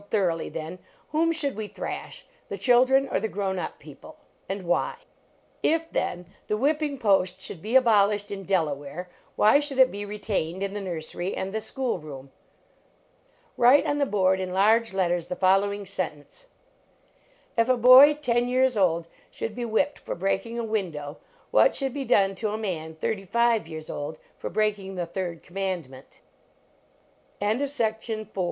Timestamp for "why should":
9.35-9.77